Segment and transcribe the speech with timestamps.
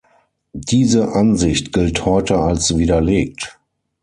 [0.55, 3.59] Diese Ansicht gilt heute als widerlegt.